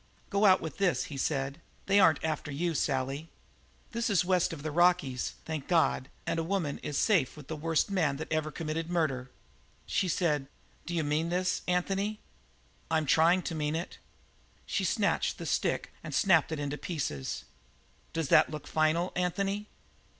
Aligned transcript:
"Go 0.31 0.45
out 0.47 0.61
with 0.61 0.79
this," 0.79 1.03
he 1.13 1.15
said. 1.17 1.61
"They 1.85 1.99
aren't 1.99 2.23
after 2.25 2.49
you, 2.51 2.73
Sally. 2.73 3.29
This 3.91 4.09
is 4.09 4.25
west 4.25 4.51
of 4.51 4.63
the 4.63 4.71
Rockies, 4.71 5.35
thank 5.45 5.67
God, 5.67 6.09
and 6.25 6.39
a 6.39 6.43
woman 6.43 6.79
is 6.79 6.97
safe 6.97 7.37
with 7.37 7.47
the 7.47 7.55
worst 7.55 7.91
man 7.91 8.17
that 8.17 8.31
ever 8.31 8.49
committed 8.49 8.89
murder." 8.89 9.29
She 9.85 10.07
said: 10.07 10.47
"D'you 10.87 11.03
mean 11.03 11.29
this, 11.29 11.61
Anthony?" 11.67 12.19
"I'm 12.89 13.05
trying 13.05 13.43
to 13.43 13.53
mean 13.53 13.75
it." 13.75 13.99
She 14.65 14.83
snatched 14.85 15.37
the 15.37 15.45
stick 15.45 15.91
and 16.03 16.15
snapped 16.15 16.51
it 16.51 16.59
into 16.59 16.77
small 16.77 16.81
pieces. 16.85 17.45
"Does 18.11 18.29
that 18.29 18.49
look 18.49 18.65
final, 18.65 19.11
Anthony?" 19.15 19.67